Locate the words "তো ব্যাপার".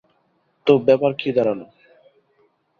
0.67-1.11